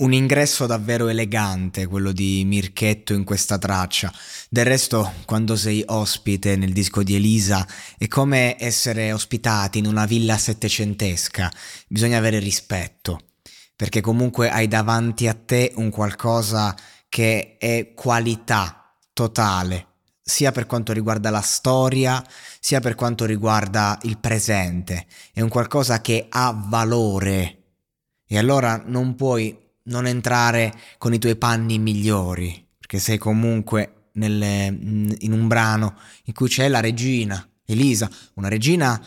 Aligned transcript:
Un 0.00 0.12
ingresso 0.12 0.66
davvero 0.66 1.08
elegante, 1.08 1.88
quello 1.88 2.12
di 2.12 2.44
Mirchetto 2.44 3.14
in 3.14 3.24
questa 3.24 3.58
traccia. 3.58 4.12
Del 4.48 4.64
resto, 4.64 5.12
quando 5.24 5.56
sei 5.56 5.82
ospite 5.84 6.54
nel 6.54 6.72
disco 6.72 7.02
di 7.02 7.16
Elisa, 7.16 7.66
è 7.98 8.06
come 8.06 8.54
essere 8.60 9.10
ospitati 9.10 9.78
in 9.78 9.86
una 9.86 10.06
villa 10.06 10.38
settecentesca. 10.38 11.50
Bisogna 11.88 12.16
avere 12.16 12.38
rispetto, 12.38 13.22
perché 13.74 14.00
comunque 14.00 14.50
hai 14.50 14.68
davanti 14.68 15.26
a 15.26 15.34
te 15.34 15.72
un 15.74 15.90
qualcosa 15.90 16.76
che 17.08 17.56
è 17.58 17.92
qualità 17.94 18.94
totale, 19.12 19.86
sia 20.22 20.52
per 20.52 20.66
quanto 20.66 20.92
riguarda 20.92 21.30
la 21.30 21.40
storia, 21.40 22.24
sia 22.60 22.78
per 22.78 22.94
quanto 22.94 23.24
riguarda 23.24 23.98
il 24.02 24.18
presente. 24.18 25.08
È 25.32 25.40
un 25.40 25.48
qualcosa 25.48 26.00
che 26.00 26.26
ha 26.28 26.52
valore. 26.56 27.54
E 28.28 28.38
allora 28.38 28.80
non 28.86 29.16
puoi 29.16 29.66
non 29.88 30.06
entrare 30.06 30.72
con 30.96 31.12
i 31.12 31.18
tuoi 31.18 31.36
panni 31.36 31.78
migliori, 31.78 32.66
perché 32.78 32.98
sei 32.98 33.18
comunque 33.18 34.10
nelle, 34.12 34.66
in 34.66 35.32
un 35.32 35.46
brano 35.46 35.94
in 36.24 36.34
cui 36.34 36.48
c'è 36.48 36.68
la 36.68 36.80
regina, 36.80 37.46
Elisa, 37.64 38.10
una 38.34 38.48
regina 38.48 39.00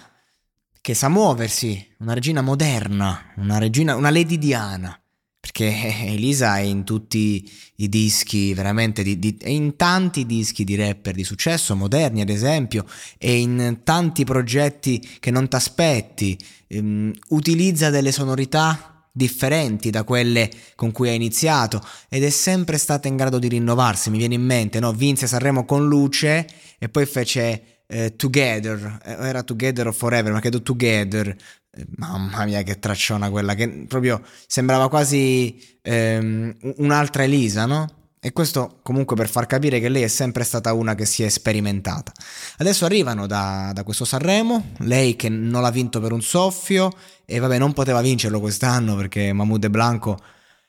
che 0.82 0.94
sa 0.94 1.10
muoversi, 1.10 1.94
una 2.00 2.14
regina 2.14 2.42
moderna, 2.42 3.34
una 3.38 3.58
regina, 3.58 3.96
una 3.96 4.10
Lady 4.10 4.38
Diana. 4.38 4.96
Perché 5.40 6.06
Elisa 6.06 6.58
è 6.58 6.62
in 6.62 6.84
tutti 6.84 7.50
i 7.78 7.90
dischi, 7.90 8.54
veramente, 8.54 9.02
di, 9.02 9.18
di, 9.18 9.38
è 9.40 9.50
in 9.50 9.76
tanti 9.76 10.26
dischi 10.26 10.64
di 10.64 10.76
rapper 10.76 11.16
di 11.16 11.23
successo, 11.23 11.76
moderni 11.76 12.22
ad 12.22 12.30
esempio, 12.30 12.86
e 13.18 13.40
in 13.40 13.80
tanti 13.84 14.23
progetti 14.23 15.00
che 15.20 15.32
non 15.32 15.48
ti 15.48 15.56
aspetti. 15.56 16.38
Um, 16.70 17.12
utilizza 17.30 17.90
delle 17.90 18.12
sonorità 18.12 19.01
differenti 19.12 19.90
da 19.90 20.04
quelle 20.04 20.50
con 20.76 20.92
cui 20.92 21.09
ha 21.09 21.14
iniziato 21.14 21.84
ed 22.09 22.23
è 22.23 22.30
sempre 22.30 22.78
stata 22.78 23.08
in 23.08 23.16
grado 23.16 23.40
di 23.40 23.48
rinnovarsi. 23.48 24.09
Mi 24.09 24.17
viene 24.17 24.36
in 24.36 24.44
mente, 24.44 24.80
no? 24.80 24.94
Vinse 24.94 25.28
Sanremo 25.28 25.66
con 25.66 25.88
Luce 25.88 26.48
e 26.80 26.90
poi 26.90 27.06
fece 27.06 27.84
eh, 27.88 28.16
Together, 28.16 29.00
eh, 29.04 29.28
era 29.28 29.44
Together 29.44 29.88
o 29.88 29.92
Forever, 29.92 30.32
ma 30.32 30.39
credo 30.39 30.62
Together. 30.62 31.28
Eh, 31.28 31.86
mamma 31.98 32.45
mia, 32.45 32.64
che 32.64 32.80
tracciona 32.80 33.30
quella, 33.30 33.54
che 33.54 33.86
proprio 33.88 34.22
sembrava 34.48 34.89
quasi 34.89 35.78
ehm, 35.82 36.56
un'altra 36.78 37.23
Elisa, 37.23 37.66
no? 37.66 38.01
E 38.23 38.33
questo 38.33 38.82
comunque 38.83 39.15
per 39.15 39.27
far 39.27 39.48
capire 39.48 39.80
che 39.80 39.89
lei 39.89 40.04
è 40.04 40.08
sempre 40.08 40.43
stata 40.43 40.73
una 40.73 40.93
che 40.93 41.05
si 41.05 41.23
è 41.23 41.30
sperimentata. 41.30 42.11
Adesso 42.58 42.86
arrivano 42.86 43.26
da, 43.26 43.71
da, 43.73 43.83
questo 43.83 44.05
Sanremo, 44.05 44.73
lei 44.82 45.15
che 45.15 45.27
non 45.27 45.64
l'ha 45.64 45.71
vinto 45.71 45.99
per 45.99 46.11
un 46.11 46.21
soffio 46.21 46.92
e 47.26 47.39
vabbè 47.39 47.58
non 47.58 47.73
poteva 47.73 47.99
vincerlo 47.99 48.39
quest'anno 48.39 48.95
perché 48.95 49.33
Mahmoud 49.33 49.64
e 49.64 49.70
Blanco 49.71 50.20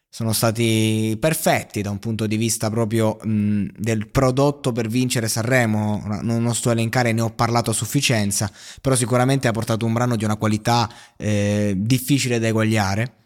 sono 0.08 0.32
stati 0.32 1.14
perfetti 1.20 1.82
da 1.82 1.90
un 1.90 1.98
punto 1.98 2.26
di 2.26 2.38
vista 2.38 2.70
proprio 2.70 3.18
mh, 3.22 3.66
del 3.76 4.08
prodotto 4.08 4.72
per 4.72 4.88
vincere 4.88 5.28
Sanremo, 5.28 6.02
non, 6.22 6.42
non 6.42 6.54
sto 6.54 6.70
a 6.70 6.72
elencare, 6.72 7.12
ne 7.12 7.20
ho 7.20 7.32
parlato 7.32 7.70
a 7.70 7.74
sufficienza, 7.74 8.50
però 8.80 8.94
sicuramente 8.94 9.46
ha 9.46 9.52
portato 9.52 9.84
un 9.84 9.92
brano 9.92 10.16
di 10.16 10.24
una 10.24 10.36
qualità 10.36 10.90
eh, 11.18 11.74
difficile 11.76 12.38
da 12.38 12.46
eguagliare 12.46 13.16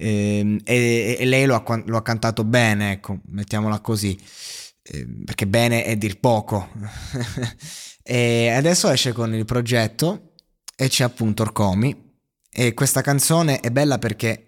e, 0.00 0.62
e, 0.64 1.26
lei 1.26 1.44
lo 1.44 1.56
ha, 1.56 1.82
lo 1.84 1.98
ha, 1.98 2.02
cantato 2.02 2.42
bene, 2.42 2.92
ecco, 2.92 3.18
mettiamola 3.26 3.80
così, 3.80 4.18
eh, 4.82 5.06
perché 5.26 5.46
bene 5.46 5.84
è 5.84 5.94
dir 5.96 6.18
poco. 6.18 6.70
e 8.02 8.48
adesso 8.48 8.88
esce 8.88 9.12
con 9.12 9.34
il 9.34 9.44
progetto 9.44 10.32
e 10.74 10.88
c'è 10.88 11.04
appunto 11.04 11.42
Orcomi 11.42 12.16
e 12.50 12.72
questa 12.72 13.02
canzone 13.02 13.60
è 13.60 13.70
bella 13.70 13.98
perché 13.98 14.46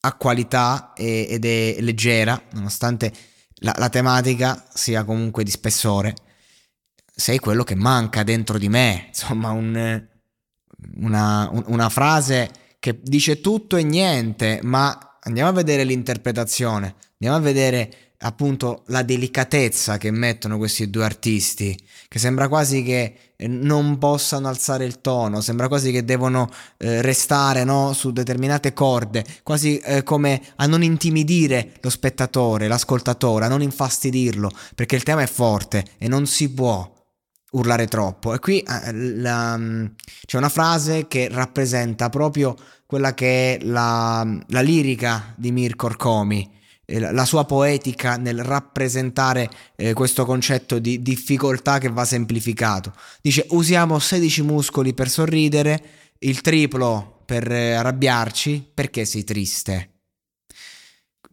ha 0.00 0.16
qualità 0.16 0.92
e, 0.94 1.28
ed 1.30 1.44
è 1.44 1.76
leggera, 1.78 2.42
nonostante 2.54 3.12
la, 3.60 3.74
la 3.78 3.88
tematica 3.88 4.66
sia 4.74 5.04
comunque 5.04 5.44
di 5.44 5.50
spessore. 5.50 6.16
Sei 7.14 7.38
quello 7.38 7.62
che 7.62 7.76
manca 7.76 8.24
dentro 8.24 8.58
di 8.58 8.68
me, 8.68 9.04
insomma, 9.08 9.50
un, 9.50 10.08
una, 10.96 11.48
una 11.66 11.88
frase 11.88 12.61
che 12.82 12.98
dice 13.00 13.40
tutto 13.40 13.76
e 13.76 13.84
niente, 13.84 14.58
ma 14.64 15.18
andiamo 15.20 15.50
a 15.50 15.52
vedere 15.52 15.84
l'interpretazione, 15.84 16.96
andiamo 17.12 17.36
a 17.36 17.38
vedere 17.38 17.94
appunto 18.18 18.82
la 18.86 19.04
delicatezza 19.04 19.98
che 19.98 20.10
mettono 20.10 20.58
questi 20.58 20.90
due 20.90 21.04
artisti, 21.04 21.78
che 22.08 22.18
sembra 22.18 22.48
quasi 22.48 22.82
che 22.82 23.14
eh, 23.36 23.46
non 23.46 23.98
possano 23.98 24.48
alzare 24.48 24.84
il 24.84 25.00
tono, 25.00 25.40
sembra 25.40 25.68
quasi 25.68 25.92
che 25.92 26.04
devono 26.04 26.50
eh, 26.78 27.00
restare 27.02 27.62
no, 27.62 27.92
su 27.92 28.10
determinate 28.10 28.72
corde, 28.72 29.24
quasi 29.44 29.78
eh, 29.78 30.02
come 30.02 30.42
a 30.56 30.66
non 30.66 30.82
intimidire 30.82 31.74
lo 31.82 31.88
spettatore, 31.88 32.66
l'ascoltatore, 32.66 33.44
a 33.44 33.48
non 33.48 33.62
infastidirlo, 33.62 34.50
perché 34.74 34.96
il 34.96 35.04
tema 35.04 35.22
è 35.22 35.28
forte 35.28 35.84
e 35.98 36.08
non 36.08 36.26
si 36.26 36.50
può 36.50 37.00
urlare 37.52 37.86
troppo. 37.86 38.34
E 38.34 38.38
qui 38.38 38.60
eh, 38.60 38.92
la, 38.92 39.56
mm, 39.56 39.86
c'è 40.26 40.36
una 40.36 40.48
frase 40.48 41.06
che 41.08 41.28
rappresenta 41.30 42.08
proprio 42.08 42.56
quella 42.86 43.14
che 43.14 43.56
è 43.56 43.64
la, 43.64 44.26
la 44.48 44.60
lirica 44.60 45.34
di 45.36 45.50
Mirko 45.50 45.86
Orcomi, 45.86 46.50
eh, 46.84 46.98
la 46.98 47.24
sua 47.24 47.44
poetica 47.44 48.16
nel 48.16 48.42
rappresentare 48.42 49.50
eh, 49.76 49.92
questo 49.92 50.24
concetto 50.24 50.78
di 50.78 51.02
difficoltà 51.02 51.78
che 51.78 51.88
va 51.88 52.04
semplificato. 52.04 52.92
Dice 53.20 53.46
usiamo 53.50 53.98
16 53.98 54.42
muscoli 54.42 54.94
per 54.94 55.08
sorridere, 55.08 55.82
il 56.18 56.40
triplo 56.40 57.22
per 57.24 57.50
eh, 57.50 57.72
arrabbiarci, 57.72 58.70
perché 58.74 59.04
sei 59.04 59.24
triste? 59.24 59.88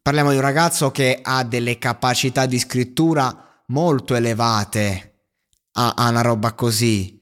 Parliamo 0.01 0.30
di 0.30 0.38
un 0.38 0.41
ragazzo 0.41 0.91
che 0.91 1.19
ha 1.22 1.44
delle 1.44 1.78
capacità 1.78 2.46
di 2.46 2.57
scrittura 2.57 3.63
molto 3.68 4.16
elevate 4.16 5.09
a, 5.74 5.94
a 5.96 6.09
una 6.09 6.22
roba 6.22 6.53
così. 6.53 7.19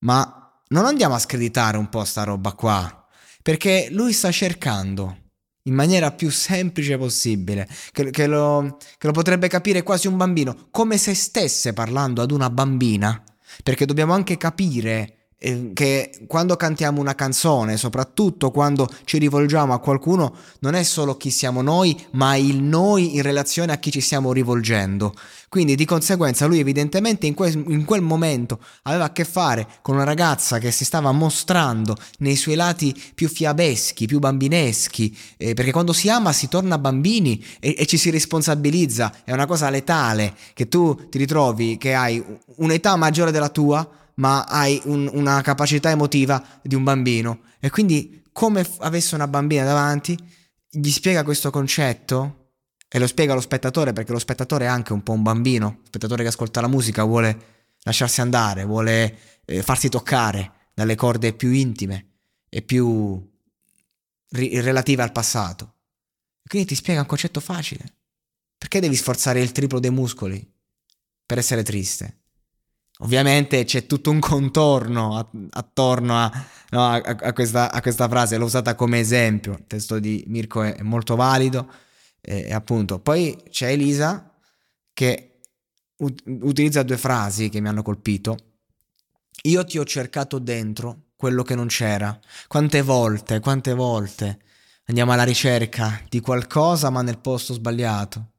Ma 0.00 0.60
non 0.68 0.84
andiamo 0.84 1.14
a 1.14 1.18
screditare 1.18 1.76
un 1.76 1.88
po' 1.88 2.04
sta 2.04 2.24
roba 2.24 2.52
qua, 2.52 3.06
perché 3.42 3.88
lui 3.90 4.12
sta 4.12 4.30
cercando 4.30 5.24
in 5.66 5.74
maniera 5.74 6.12
più 6.12 6.30
semplice 6.30 6.96
possibile, 6.96 7.68
che, 7.92 8.10
che, 8.10 8.26
lo, 8.26 8.78
che, 8.98 9.06
lo, 9.06 9.12
potrebbe 9.12 9.48
capire 9.48 9.82
quasi 9.82 10.06
un 10.06 10.16
bambino, 10.16 10.68
come 10.70 10.96
se 10.96 11.14
stesse 11.14 11.72
parlando 11.72 12.22
ad 12.22 12.30
una 12.30 12.50
bambina, 12.50 13.22
perché 13.62 13.84
dobbiamo 13.84 14.14
anche 14.14 14.36
capire 14.36 15.25
eh, 15.46 15.70
che 15.72 16.10
quando 16.26 16.56
cantiamo 16.56 17.00
una 17.00 17.14
canzone, 17.14 17.76
soprattutto 17.76 18.50
quando 18.50 18.88
ci 19.04 19.18
rivolgiamo 19.18 19.72
a 19.72 19.78
qualcuno, 19.78 20.34
non 20.60 20.74
è 20.74 20.82
solo 20.82 21.16
chi 21.16 21.30
siamo 21.30 21.62
noi, 21.62 21.96
ma 22.12 22.34
il 22.34 22.60
noi 22.60 23.14
in 23.14 23.22
relazione 23.22 23.72
a 23.72 23.76
chi 23.76 23.92
ci 23.92 24.00
stiamo 24.00 24.32
rivolgendo. 24.32 25.14
Quindi 25.48 25.76
di 25.76 25.84
conseguenza 25.84 26.46
lui 26.46 26.58
evidentemente 26.58 27.26
in 27.26 27.34
quel, 27.34 27.64
in 27.68 27.84
quel 27.84 28.02
momento 28.02 28.58
aveva 28.82 29.04
a 29.04 29.12
che 29.12 29.24
fare 29.24 29.66
con 29.80 29.94
una 29.94 30.02
ragazza 30.02 30.58
che 30.58 30.72
si 30.72 30.84
stava 30.84 31.12
mostrando 31.12 31.96
nei 32.18 32.34
suoi 32.34 32.56
lati 32.56 32.94
più 33.14 33.28
fiabeschi, 33.28 34.06
più 34.06 34.18
bambineschi, 34.18 35.16
eh, 35.36 35.54
perché 35.54 35.70
quando 35.70 35.92
si 35.92 36.10
ama 36.10 36.32
si 36.32 36.48
torna 36.48 36.76
bambini 36.78 37.42
e, 37.60 37.76
e 37.78 37.86
ci 37.86 37.96
si 37.96 38.10
responsabilizza, 38.10 39.22
è 39.22 39.32
una 39.32 39.46
cosa 39.46 39.70
letale 39.70 40.34
che 40.52 40.68
tu 40.68 41.08
ti 41.08 41.18
ritrovi 41.18 41.78
che 41.78 41.94
hai 41.94 42.22
un'età 42.56 42.96
maggiore 42.96 43.30
della 43.30 43.48
tua, 43.48 43.88
ma 44.16 44.44
hai 44.44 44.80
un, 44.84 45.08
una 45.12 45.40
capacità 45.40 45.90
emotiva 45.90 46.42
di 46.62 46.74
un 46.74 46.84
bambino. 46.84 47.40
E 47.60 47.70
quindi, 47.70 48.22
come 48.32 48.66
avesse 48.80 49.14
una 49.14 49.28
bambina 49.28 49.64
davanti, 49.64 50.16
gli 50.68 50.90
spiega 50.90 51.24
questo 51.24 51.50
concetto 51.50 52.52
e 52.88 52.98
lo 52.98 53.06
spiega 53.06 53.32
allo 53.32 53.40
spettatore 53.40 53.92
perché 53.92 54.12
lo 54.12 54.18
spettatore 54.18 54.66
è 54.66 54.68
anche 54.68 54.92
un 54.92 55.02
po' 55.02 55.12
un 55.12 55.22
bambino. 55.22 55.78
Lo 55.80 55.86
spettatore 55.86 56.22
che 56.22 56.28
ascolta 56.28 56.60
la 56.60 56.68
musica 56.68 57.04
vuole 57.04 57.54
lasciarsi 57.82 58.20
andare, 58.20 58.64
vuole 58.64 59.18
eh, 59.44 59.62
farsi 59.62 59.88
toccare, 59.88 60.52
dalle 60.74 60.94
corde 60.94 61.32
più 61.32 61.50
intime 61.52 62.16
e 62.48 62.60
più 62.60 63.26
ri- 64.30 64.60
relative 64.60 65.02
al 65.02 65.12
passato. 65.12 65.74
Quindi 66.46 66.68
ti 66.68 66.74
spiega 66.74 67.00
un 67.00 67.06
concetto 67.06 67.40
facile. 67.40 67.94
Perché 68.58 68.80
devi 68.80 68.94
sforzare 68.94 69.40
il 69.40 69.52
triplo 69.52 69.80
dei 69.80 69.90
muscoli 69.90 70.54
per 71.24 71.38
essere 71.38 71.62
triste? 71.62 72.24
Ovviamente 73.00 73.64
c'è 73.64 73.84
tutto 73.84 74.10
un 74.10 74.20
contorno 74.20 75.28
attorno 75.50 76.16
a, 76.16 76.46
no, 76.70 76.92
a, 76.92 77.32
questa, 77.34 77.70
a, 77.70 77.82
questa, 77.82 78.08
frase, 78.08 78.38
l'ho 78.38 78.46
usata 78.46 78.74
come 78.74 79.00
esempio, 79.00 79.52
il 79.52 79.64
testo 79.66 79.98
di 79.98 80.24
Mirko 80.28 80.62
è, 80.62 80.76
è 80.76 80.82
molto 80.82 81.14
valido 81.14 81.70
e, 82.22 82.52
appunto 82.52 82.98
poi 82.98 83.36
c'è 83.50 83.68
Elisa 83.68 84.32
che 84.94 85.40
ut- 85.98 86.22
utilizza 86.26 86.82
due 86.82 86.96
frasi 86.96 87.50
che 87.50 87.60
mi 87.60 87.68
hanno 87.68 87.82
colpito. 87.82 88.36
Io 89.42 89.64
ti 89.64 89.78
ho 89.78 89.84
cercato 89.84 90.38
dentro 90.38 91.08
quello 91.16 91.42
che 91.42 91.54
non 91.54 91.66
c'era. 91.66 92.18
Quante 92.48 92.80
volte, 92.80 93.40
quante 93.40 93.74
volte 93.74 94.40
andiamo 94.86 95.12
alla 95.12 95.22
ricerca 95.22 96.00
di 96.08 96.20
qualcosa 96.20 96.88
ma 96.88 97.02
nel 97.02 97.18
posto 97.18 97.52
sbagliato, 97.52 98.30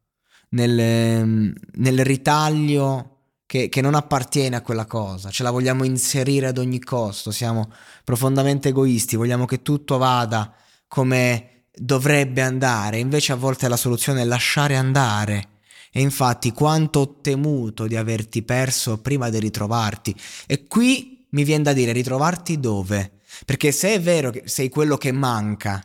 nel, 0.49 1.53
nel 1.73 2.03
ritaglio 2.03 3.16
che, 3.47 3.69
che, 3.69 3.81
non 3.81 3.95
appartiene 3.95 4.57
a 4.57 4.61
quella 4.61 4.85
cosa, 4.85 5.31
ce 5.31 5.41
la 5.41 5.49
vogliamo 5.49 5.85
inserire 5.85 6.47
ad 6.47 6.59
ogni 6.59 6.79
costo, 6.79 7.31
siamo 7.31 7.71
profondamente 8.03 8.69
egoisti, 8.69 9.15
vogliamo 9.15 9.45
che 9.45 9.63
tutto 9.63 9.97
vada 9.97 10.53
come 10.87 11.63
dovrebbe 11.73 12.41
andare, 12.41 12.99
invece 12.99 13.31
a 13.31 13.35
volte 13.35 13.67
la 13.67 13.77
soluzione 13.77 14.21
è 14.21 14.25
lasciare 14.25 14.75
andare. 14.75 15.55
E 15.91 16.01
infatti 16.01 16.51
quanto 16.51 16.99
ho 16.99 17.21
temuto 17.21 17.87
di 17.87 17.95
averti 17.95 18.43
perso 18.43 18.99
prima 18.99 19.29
di 19.29 19.39
ritrovarti. 19.39 20.15
E 20.45 20.67
qui 20.67 21.25
mi 21.29 21.43
viene 21.43 21.63
da 21.63 21.73
dire 21.73 21.91
ritrovarti 21.91 22.59
dove? 22.59 23.19
Perché 23.45 23.71
se 23.71 23.93
è 23.93 24.01
vero 24.01 24.29
che 24.29 24.43
sei 24.45 24.69
quello 24.69 24.97
che 24.97 25.11
manca 25.11 25.81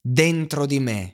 dentro 0.00 0.66
di 0.66 0.80
me, 0.80 1.13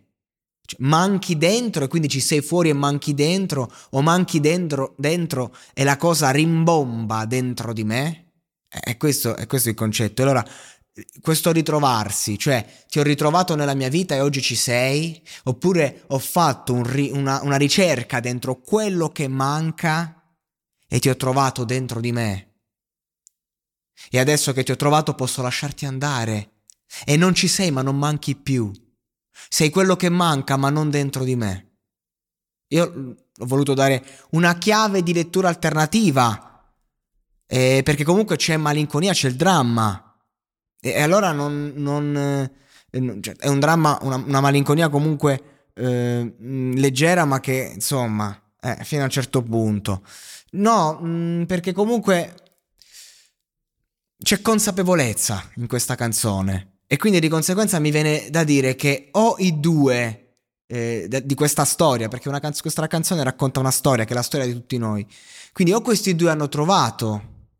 cioè, 0.70 0.78
manchi 0.82 1.36
dentro 1.36 1.84
e 1.84 1.88
quindi 1.88 2.08
ci 2.08 2.20
sei 2.20 2.40
fuori 2.42 2.68
e 2.68 2.74
manchi 2.74 3.12
dentro, 3.12 3.72
o 3.90 4.02
manchi 4.02 4.38
dentro, 4.38 4.94
dentro 4.96 5.54
e 5.74 5.82
la 5.82 5.96
cosa 5.96 6.30
rimbomba 6.30 7.24
dentro 7.24 7.72
di 7.72 7.82
me? 7.82 8.32
È 8.68 8.96
questo, 8.96 9.34
è 9.34 9.46
questo 9.46 9.68
il 9.68 9.74
concetto. 9.74 10.22
Allora, 10.22 10.46
questo 11.20 11.50
ritrovarsi, 11.50 12.38
cioè 12.38 12.64
ti 12.88 13.00
ho 13.00 13.02
ritrovato 13.02 13.56
nella 13.56 13.74
mia 13.74 13.88
vita 13.88 14.14
e 14.14 14.20
oggi 14.20 14.40
ci 14.40 14.54
sei, 14.54 15.20
oppure 15.44 16.04
ho 16.08 16.18
fatto 16.20 16.72
un 16.72 16.84
ri- 16.84 17.10
una, 17.12 17.40
una 17.42 17.56
ricerca 17.56 18.20
dentro 18.20 18.60
quello 18.60 19.08
che 19.08 19.26
manca 19.26 20.22
e 20.86 20.98
ti 21.00 21.08
ho 21.08 21.16
trovato 21.16 21.64
dentro 21.64 22.00
di 22.00 22.12
me. 22.12 22.46
E 24.08 24.20
adesso 24.20 24.52
che 24.52 24.62
ti 24.62 24.70
ho 24.70 24.76
trovato 24.76 25.14
posso 25.14 25.42
lasciarti 25.42 25.84
andare. 25.84 26.62
E 27.04 27.16
non 27.16 27.34
ci 27.34 27.48
sei, 27.48 27.72
ma 27.72 27.82
non 27.82 27.98
manchi 27.98 28.36
più. 28.36 28.70
Sei 29.48 29.70
quello 29.70 29.96
che 29.96 30.08
manca, 30.08 30.56
ma 30.56 30.70
non 30.70 30.90
dentro 30.90 31.24
di 31.24 31.36
me. 31.36 31.68
Io 32.68 33.16
ho 33.38 33.46
voluto 33.46 33.74
dare 33.74 34.04
una 34.30 34.54
chiave 34.54 35.02
di 35.02 35.12
lettura 35.12 35.48
alternativa, 35.48 36.72
eh, 37.46 37.82
perché 37.82 38.04
comunque 38.04 38.36
c'è 38.36 38.56
malinconia, 38.56 39.12
c'è 39.12 39.28
il 39.28 39.36
dramma. 39.36 40.16
E, 40.80 40.90
e 40.90 41.02
allora 41.02 41.32
non, 41.32 41.72
non, 41.76 42.16
eh, 42.16 43.20
cioè, 43.20 43.36
è 43.36 43.48
un 43.48 43.58
dramma, 43.58 43.98
una, 44.02 44.16
una 44.16 44.40
malinconia 44.40 44.88
comunque 44.88 45.68
eh, 45.74 46.34
leggera, 46.38 47.24
ma 47.24 47.40
che 47.40 47.72
insomma, 47.74 48.40
eh, 48.60 48.78
fino 48.84 49.02
a 49.02 49.04
un 49.04 49.10
certo 49.10 49.42
punto. 49.42 50.04
No, 50.52 50.94
mh, 51.00 51.44
perché 51.46 51.72
comunque 51.72 52.34
c'è 54.22 54.40
consapevolezza 54.42 55.50
in 55.56 55.66
questa 55.66 55.94
canzone. 55.94 56.69
E 56.92 56.96
quindi 56.96 57.20
di 57.20 57.28
conseguenza 57.28 57.78
mi 57.78 57.92
viene 57.92 58.30
da 58.30 58.42
dire 58.42 58.74
che 58.74 59.10
o 59.12 59.36
i 59.38 59.60
due 59.60 60.38
eh, 60.66 61.22
di 61.24 61.34
questa 61.36 61.64
storia, 61.64 62.08
perché 62.08 62.28
canzo- 62.40 62.62
questa 62.62 62.84
canzone 62.88 63.22
racconta 63.22 63.60
una 63.60 63.70
storia 63.70 64.04
che 64.04 64.10
è 64.10 64.16
la 64.16 64.22
storia 64.22 64.44
di 64.44 64.54
tutti 64.54 64.76
noi. 64.76 65.06
Quindi 65.52 65.72
o 65.72 65.82
questi 65.82 66.16
due 66.16 66.30
hanno 66.30 66.48
trovato, 66.48 67.50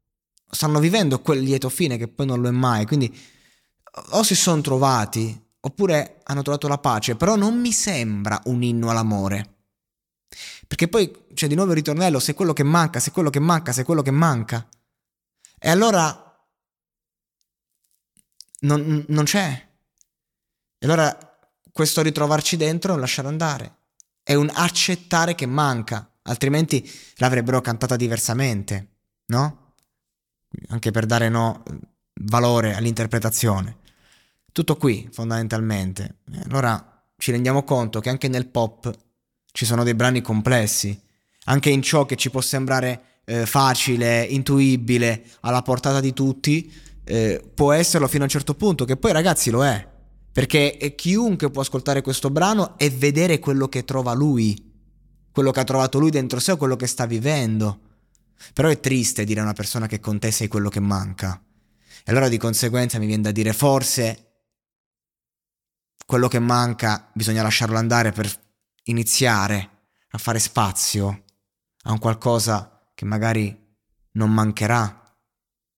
stanno 0.50 0.80
vivendo 0.80 1.20
quel 1.20 1.42
lieto 1.42 1.68
fine 1.68 1.96
che 1.96 2.08
poi 2.08 2.26
non 2.26 2.40
lo 2.40 2.48
è 2.48 2.50
mai, 2.50 2.84
quindi 2.86 3.16
o 4.10 4.24
si 4.24 4.34
sono 4.34 4.62
trovati 4.62 5.40
oppure 5.60 6.22
hanno 6.24 6.42
trovato 6.42 6.66
la 6.66 6.78
pace, 6.78 7.14
però 7.14 7.36
non 7.36 7.56
mi 7.56 7.70
sembra 7.70 8.40
un 8.46 8.64
inno 8.64 8.90
all'amore. 8.90 9.58
Perché 10.66 10.88
poi 10.88 11.26
c'è 11.34 11.46
di 11.46 11.54
nuovo 11.54 11.70
il 11.70 11.76
ritornello, 11.76 12.18
se 12.18 12.34
quello 12.34 12.52
che 12.52 12.64
manca, 12.64 12.98
se 12.98 13.12
quello 13.12 13.30
che 13.30 13.38
manca, 13.38 13.70
se 13.70 13.84
quello 13.84 14.02
che 14.02 14.10
manca. 14.10 14.68
E 15.56 15.68
allora 15.70 16.29
non, 18.60 19.04
non 19.08 19.24
c'è. 19.24 19.68
E 20.78 20.86
allora 20.86 21.16
questo 21.72 22.02
ritrovarci 22.02 22.56
dentro 22.56 22.92
è 22.92 22.94
un 22.94 23.00
lasciare 23.00 23.28
andare, 23.28 23.76
è 24.22 24.34
un 24.34 24.50
accettare 24.52 25.34
che 25.34 25.46
manca, 25.46 26.10
altrimenti 26.22 26.88
l'avrebbero 27.16 27.60
cantata 27.60 27.96
diversamente, 27.96 28.88
no? 29.26 29.74
Anche 30.68 30.90
per 30.90 31.06
dare 31.06 31.28
no, 31.28 31.62
valore 32.22 32.74
all'interpretazione. 32.74 33.78
Tutto 34.52 34.76
qui, 34.76 35.08
fondamentalmente. 35.12 36.16
Allora 36.44 37.04
ci 37.16 37.30
rendiamo 37.30 37.62
conto 37.62 38.00
che 38.00 38.08
anche 38.08 38.28
nel 38.28 38.48
pop 38.48 38.92
ci 39.52 39.64
sono 39.64 39.84
dei 39.84 39.94
brani 39.94 40.20
complessi, 40.20 40.98
anche 41.44 41.70
in 41.70 41.82
ciò 41.82 42.04
che 42.04 42.16
ci 42.16 42.30
può 42.30 42.40
sembrare 42.40 43.20
eh, 43.24 43.46
facile, 43.46 44.24
intuibile, 44.24 45.24
alla 45.40 45.62
portata 45.62 46.00
di 46.00 46.12
tutti, 46.12 46.72
eh, 47.10 47.42
può 47.54 47.72
esserlo 47.72 48.06
fino 48.06 48.22
a 48.22 48.26
un 48.26 48.30
certo 48.30 48.54
punto, 48.54 48.84
che 48.84 48.96
poi 48.96 49.12
ragazzi 49.12 49.50
lo 49.50 49.64
è, 49.64 49.86
perché 50.32 50.94
chiunque 50.96 51.50
può 51.50 51.60
ascoltare 51.60 52.02
questo 52.02 52.30
brano 52.30 52.78
e 52.78 52.88
vedere 52.88 53.40
quello 53.40 53.68
che 53.68 53.84
trova 53.84 54.12
lui, 54.12 54.72
quello 55.32 55.50
che 55.50 55.58
ha 55.58 55.64
trovato 55.64 55.98
lui 55.98 56.10
dentro 56.10 56.38
sé 56.38 56.52
o 56.52 56.56
quello 56.56 56.76
che 56.76 56.86
sta 56.86 57.06
vivendo. 57.06 57.80
Però 58.54 58.68
è 58.68 58.78
triste 58.78 59.24
dire 59.24 59.40
a 59.40 59.42
una 59.42 59.52
persona 59.52 59.88
che 59.88 59.98
con 59.98 60.20
te 60.20 60.30
sei 60.30 60.46
quello 60.46 60.70
che 60.70 60.80
manca. 60.80 61.42
E 62.04 62.10
allora 62.10 62.28
di 62.28 62.38
conseguenza 62.38 62.98
mi 62.98 63.06
viene 63.06 63.22
da 63.22 63.32
dire 63.32 63.52
forse 63.52 64.26
quello 66.06 66.28
che 66.28 66.38
manca 66.38 67.10
bisogna 67.12 67.42
lasciarlo 67.42 67.76
andare 67.76 68.12
per 68.12 68.32
iniziare 68.84 69.70
a 70.10 70.18
fare 70.18 70.38
spazio 70.38 71.24
a 71.82 71.92
un 71.92 71.98
qualcosa 71.98 72.90
che 72.94 73.04
magari 73.04 73.56
non 74.12 74.32
mancherà 74.32 74.99